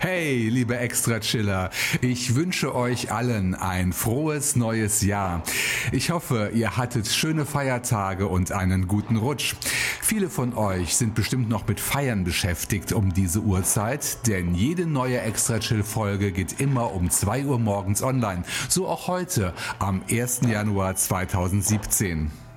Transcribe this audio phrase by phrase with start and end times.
[0.00, 1.70] Hey, liebe Extra-Chiller,
[2.02, 5.42] ich wünsche euch allen ein frohes neues Jahr.
[5.90, 9.56] Ich hoffe, ihr hattet schöne Feiertage und einen guten Rutsch.
[10.00, 15.20] Viele von euch sind bestimmt noch mit Feiern beschäftigt um diese Uhrzeit, denn jede neue
[15.20, 18.44] Extra-Chill-Folge geht immer um 2 Uhr morgens online.
[18.68, 20.42] So auch heute, am 1.
[20.48, 22.47] Januar 2017.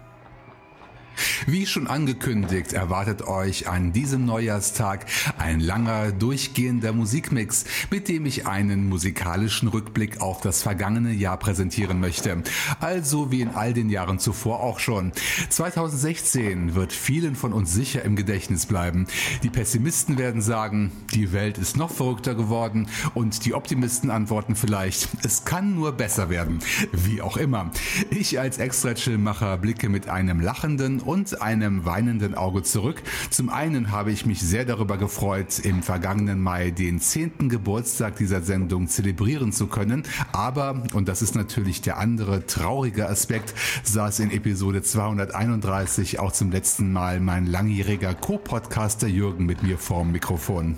[1.45, 5.05] Wie schon angekündigt, erwartet euch an diesem Neujahrstag
[5.37, 11.99] ein langer, durchgehender Musikmix, mit dem ich einen musikalischen Rückblick auf das vergangene Jahr präsentieren
[11.99, 12.43] möchte.
[12.79, 15.11] Also wie in all den Jahren zuvor auch schon.
[15.49, 19.07] 2016 wird vielen von uns sicher im Gedächtnis bleiben.
[19.43, 25.09] Die Pessimisten werden sagen, die Welt ist noch verrückter geworden und die Optimisten antworten vielleicht,
[25.23, 26.59] es kann nur besser werden.
[26.91, 27.71] Wie auch immer.
[28.09, 33.03] Ich als Extra-Chill-Macher blicke mit einem lachenden und einem weinenden Auge zurück.
[33.29, 37.49] Zum einen habe ich mich sehr darüber gefreut, im vergangenen Mai den 10.
[37.49, 40.03] Geburtstag dieser Sendung zelebrieren zu können.
[40.31, 46.49] Aber, und das ist natürlich der andere traurige Aspekt, saß in Episode 231 auch zum
[46.49, 50.77] letzten Mal mein langjähriger Co-Podcaster Jürgen mit mir vorm Mikrofon.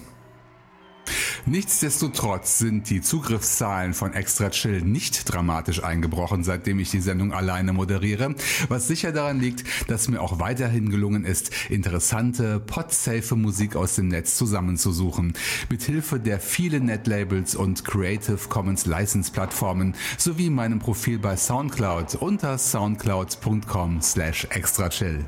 [1.46, 7.74] Nichtsdestotrotz sind die Zugriffszahlen von Extra Chill nicht dramatisch eingebrochen, seitdem ich die Sendung alleine
[7.74, 8.36] moderiere,
[8.70, 14.08] was sicher daran liegt, dass mir auch weiterhin gelungen ist, interessante, podsafe Musik aus dem
[14.08, 15.34] Netz zusammenzusuchen,
[15.70, 22.58] mithilfe der vielen Netlabels und Creative Commons License Plattformen sowie meinem Profil bei Soundcloud unter
[22.58, 25.26] soundcloud.com slash extrachill.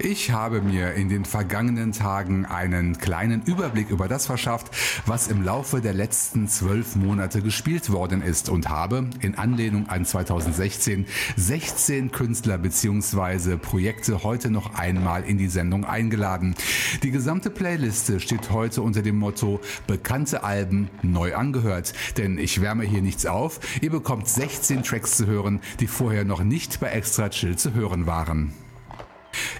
[0.00, 4.70] Ich habe mir in den vergangenen Tagen einen kleinen Überblick über das verschafft,
[5.06, 10.04] was im Laufe der letzten zwölf Monate gespielt worden ist und habe in Anlehnung an
[10.04, 11.06] 2016
[11.36, 13.56] 16 Künstler bzw.
[13.56, 16.56] Projekte heute noch einmal in die Sendung eingeladen.
[17.04, 22.82] Die gesamte Playliste steht heute unter dem Motto Bekannte Alben neu angehört, denn ich wärme
[22.82, 23.60] hier nichts auf.
[23.80, 28.06] Ihr bekommt 16 Tracks zu hören, die vorher noch nicht bei Extra Chill zu hören
[28.06, 28.52] waren.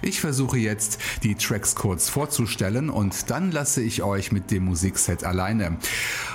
[0.01, 5.23] Ich versuche jetzt, die Tracks kurz vorzustellen und dann lasse ich euch mit dem Musikset
[5.23, 5.77] alleine.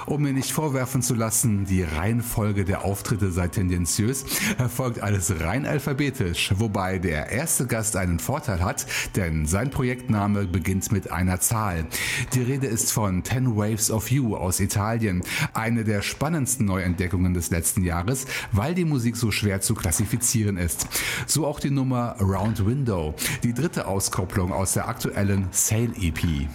[0.07, 4.25] Um mir nicht vorwerfen zu lassen, die Reihenfolge der Auftritte sei tendenziös,
[4.59, 8.87] erfolgt alles rein alphabetisch, wobei der erste Gast einen Vorteil hat,
[9.17, 11.87] denn sein Projektname beginnt mit einer Zahl.
[12.35, 15.23] Die Rede ist von Ten Waves of You aus Italien,
[15.55, 20.87] eine der spannendsten Neuentdeckungen des letzten Jahres, weil die Musik so schwer zu klassifizieren ist.
[21.27, 26.49] So auch die Nummer Round Window, die dritte Auskopplung aus der aktuellen Sale EP.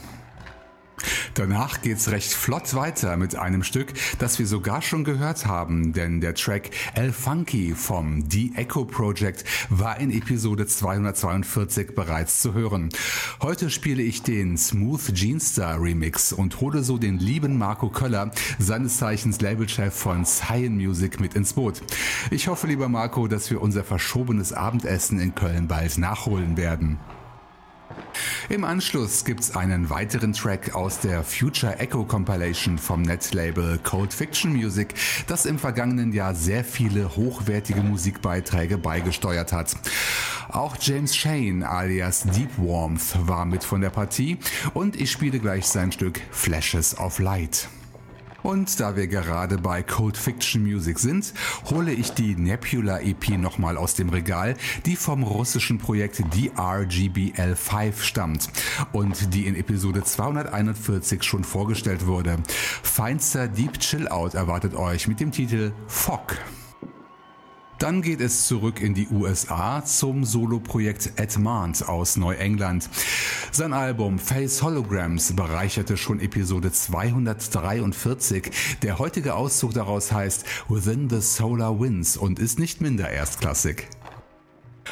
[1.33, 6.21] Danach geht's recht flott weiter mit einem Stück, das wir sogar schon gehört haben, denn
[6.21, 12.89] der Track El Funky vom The Echo Project war in Episode 242 bereits zu hören.
[13.41, 18.97] Heute spiele ich den Smooth Jeanstar Remix und hole so den lieben Marco Köller, seines
[18.97, 21.81] Zeichens Labelchef von Cyan Music, mit ins Boot.
[22.31, 26.99] Ich hoffe, lieber Marco, dass wir unser verschobenes Abendessen in Köln bald nachholen werden.
[28.49, 34.53] Im Anschluss gibt's einen weiteren Track aus der Future Echo Compilation vom Netlabel Cold Fiction
[34.53, 34.93] Music,
[35.27, 39.75] das im vergangenen Jahr sehr viele hochwertige Musikbeiträge beigesteuert hat.
[40.49, 44.37] Auch James Shane alias Deep Warmth war mit von der Partie
[44.73, 47.67] und ich spiele gleich sein Stück Flashes of Light.
[48.45, 51.33] Und da wir gerade bei Cold Fiction Music sind,
[51.71, 58.49] hole ich die Nebula EP nochmal aus dem Regal, die vom russischen Projekt DRGBL5 stammt
[58.91, 62.37] und die in Episode 241 schon vorgestellt wurde.
[62.83, 66.37] Feinster Deep Chill Out erwartet euch mit dem Titel Fog.
[67.79, 72.89] Dann geht es zurück in die USA zum Soloprojekt Edmond aus Neuengland.
[73.51, 78.77] Sein Album Face Holograms bereicherte schon Episode 243.
[78.81, 83.89] Der heutige Auszug daraus heißt Within the Solar Winds und ist nicht minder erstklassig.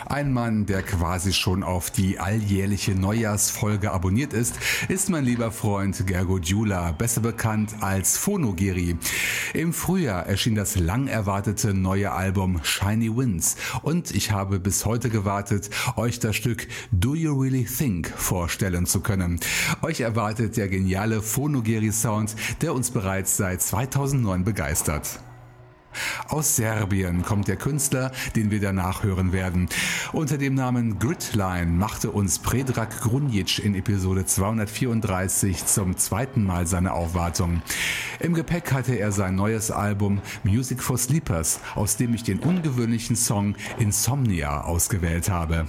[0.07, 4.55] Ein Mann, der quasi schon auf die alljährliche Neujahrsfolge abonniert ist,
[4.89, 8.97] ist mein lieber Freund Gergo Djula, besser bekannt als Phonogeri.
[9.53, 15.09] Im Frühjahr erschien das lang erwartete neue Album Shiny Winds und ich habe bis heute
[15.09, 19.39] gewartet, euch das Stück Do You Really Think vorstellen zu können.
[19.81, 25.19] Euch erwartet der geniale Phonogeri Sound, der uns bereits seit 2009 begeistert.
[26.27, 29.69] Aus Serbien kommt der Künstler, den wir danach hören werden.
[30.11, 36.93] Unter dem Namen Gridline machte uns Predrag Grunjic in Episode 234 zum zweiten Mal seine
[36.93, 37.61] Aufwartung.
[38.19, 43.15] Im Gepäck hatte er sein neues Album Music for Sleepers, aus dem ich den ungewöhnlichen
[43.15, 45.67] Song Insomnia ausgewählt habe.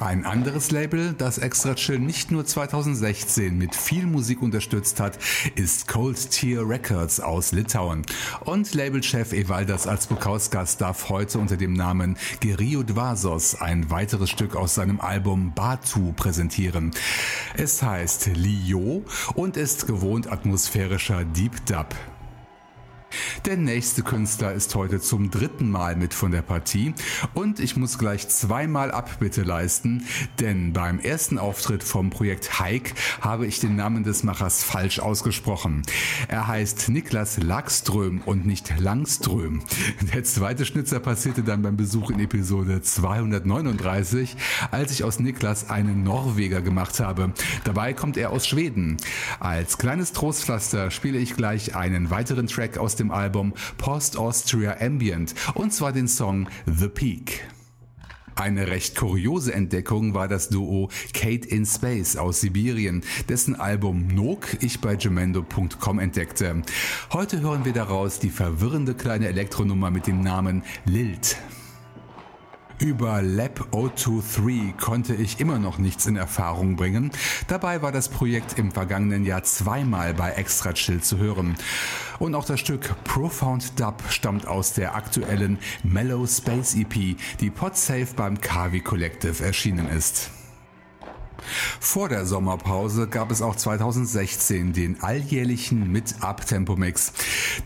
[0.00, 5.18] Ein anderes Label, das Extra Chill nicht nur 2016 mit viel Musik unterstützt hat,
[5.56, 8.06] ist Cold Tear Records aus Litauen.
[8.40, 14.74] Und Labelchef Evaldas Alsbukauskas darf heute unter dem Namen Gerio Dvasos ein weiteres Stück aus
[14.74, 16.92] seinem Album Batu präsentieren.
[17.58, 19.04] Es heißt Lio
[19.34, 21.94] und ist gewohnt atmosphärischer Deep Dub.
[23.46, 26.94] Der nächste Künstler ist heute zum dritten Mal mit von der Partie
[27.34, 30.04] und ich muss gleich zweimal Abbitte leisten,
[30.38, 35.82] denn beim ersten Auftritt vom Projekt Hike habe ich den Namen des Machers falsch ausgesprochen.
[36.28, 39.62] Er heißt Niklas Lagström und nicht Langström.
[40.14, 44.36] Der zweite Schnitzer passierte dann beim Besuch in Episode 239,
[44.70, 47.32] als ich aus Niklas einen Norweger gemacht habe.
[47.64, 48.98] Dabei kommt er aus Schweden.
[49.40, 55.34] Als kleines Trostpflaster spiele ich gleich einen weiteren Track aus dem Album Post Austria Ambient
[55.54, 57.42] und zwar den Song The Peak.
[58.36, 64.56] Eine recht kuriose Entdeckung war das Duo Kate in Space aus Sibirien, dessen Album Nok
[64.60, 66.62] ich bei gemendo.com entdeckte.
[67.12, 71.36] Heute hören wir daraus die verwirrende kleine Elektronummer mit dem Namen Lilt.
[72.80, 77.10] Über Lab 023 konnte ich immer noch nichts in Erfahrung bringen.
[77.46, 81.56] Dabei war das Projekt im vergangenen Jahr zweimal bei Extra Chill zu hören.
[82.18, 88.14] Und auch das Stück Profound Dub stammt aus der aktuellen Mellow Space EP, die Podsafe
[88.16, 90.30] beim Kavi Collective erschienen ist.
[91.80, 97.12] Vor der Sommerpause gab es auch 2016 den alljährlichen Mit-Up-Tempo-Mix.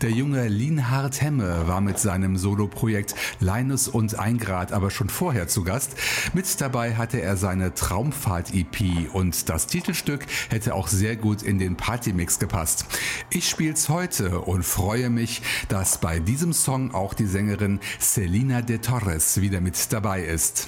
[0.01, 5.63] Der junge Linhard Hemme war mit seinem Soloprojekt Linus und Eingrad aber schon vorher zu
[5.63, 5.95] Gast.
[6.33, 11.75] Mit dabei hatte er seine Traumfahrt-EP und das Titelstück hätte auch sehr gut in den
[11.75, 12.85] Party-Mix gepasst.
[13.29, 18.77] Ich spiel's heute und freue mich, dass bei diesem Song auch die Sängerin Selina de
[18.77, 20.67] Torres wieder mit dabei ist.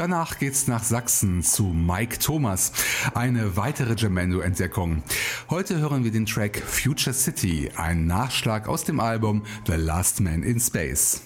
[0.00, 2.72] Danach geht's nach Sachsen zu Mike Thomas,
[3.12, 5.02] eine weitere Jamendo-Entdeckung.
[5.50, 10.42] Heute hören wir den Track Future City, ein Nachschlag aus dem Album The Last Man
[10.42, 11.20] in Space.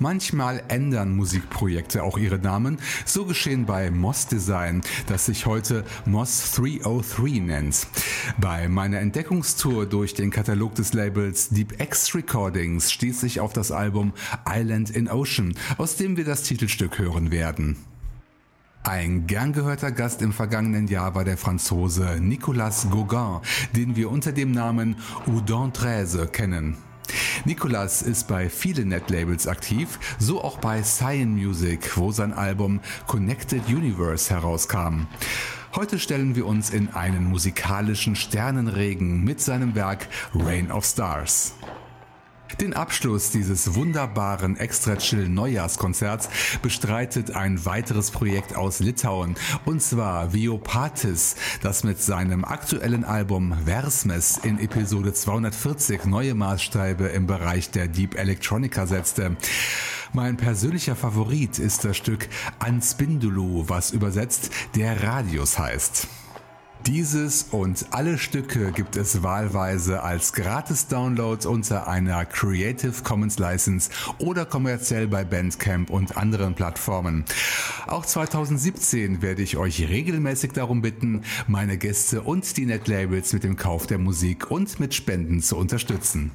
[0.00, 2.78] Manchmal ändern Musikprojekte auch ihre Namen.
[3.04, 7.86] So geschehen bei Moss Design, das sich heute Moss 303 nennt.
[8.38, 13.70] Bei meiner Entdeckungstour durch den Katalog des Labels Deep X Recordings stieß ich auf das
[13.70, 14.12] Album
[14.48, 17.76] Island in Ocean, aus dem wir das Titelstück hören werden.
[18.82, 23.40] Ein gern gehörter Gast im vergangenen Jahr war der Franzose Nicolas Gauguin,
[23.74, 26.76] den wir unter dem Namen Udon 13 kennen.
[27.44, 33.68] Nicolas ist bei vielen Netlabels aktiv, so auch bei Cyan Music, wo sein Album Connected
[33.68, 35.06] Universe herauskam.
[35.74, 41.54] Heute stellen wir uns in einen musikalischen Sternenregen mit seinem Werk Rain of Stars.
[42.60, 46.28] Den Abschluss dieses wunderbaren Extra Chill Neujahrskonzerts
[46.62, 49.34] bestreitet ein weiteres Projekt aus Litauen
[49.64, 57.26] und zwar Viopatis, das mit seinem aktuellen Album Versmes in Episode 240 neue Maßstäbe im
[57.26, 59.36] Bereich der Deep Electronica setzte.
[60.12, 62.28] Mein persönlicher Favorit ist das Stück
[62.60, 66.06] Anspindulu, was übersetzt der Radius heißt.
[66.86, 73.88] Dieses und alle Stücke gibt es wahlweise als Gratis-Download unter einer Creative Commons License
[74.18, 77.24] oder kommerziell bei Bandcamp und anderen Plattformen.
[77.86, 83.56] Auch 2017 werde ich euch regelmäßig darum bitten, meine Gäste und die Netlabels mit dem
[83.56, 86.32] Kauf der Musik und mit Spenden zu unterstützen.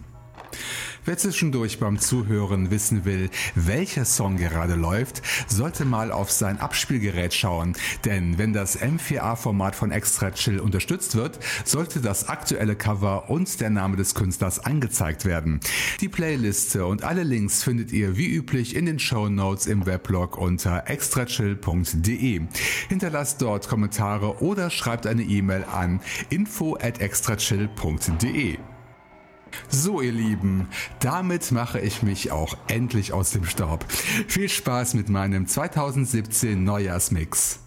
[1.09, 7.33] Wer zwischendurch beim Zuhören wissen will, welcher Song gerade läuft, sollte mal auf sein Abspielgerät
[7.33, 7.75] schauen,
[8.05, 13.71] denn wenn das M4A-Format von Extra Chill unterstützt wird, sollte das aktuelle Cover und der
[13.71, 15.61] Name des Künstlers angezeigt werden.
[15.99, 20.37] Die Playliste und alle Links findet ihr wie üblich in den Show Notes im Weblog
[20.37, 22.41] unter extrachill.de.
[22.87, 28.59] Hinterlasst dort Kommentare oder schreibt eine E-Mail an info at extrachill.de.
[29.69, 30.67] So, ihr Lieben,
[30.99, 33.85] damit mache ich mich auch endlich aus dem Staub.
[33.91, 37.59] Viel Spaß mit meinem 2017 Neujahrsmix.